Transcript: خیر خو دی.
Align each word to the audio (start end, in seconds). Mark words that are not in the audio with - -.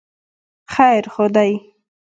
خیر 0.73 1.03
خو 1.13 1.25
دی. 1.35 1.51